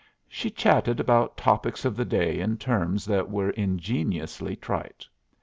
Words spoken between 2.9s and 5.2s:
that were ingeniously trite.